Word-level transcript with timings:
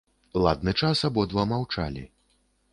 Ладны 0.45 0.73
час 0.81 1.05
абодва 1.11 1.47
маўчалі. 1.53 2.03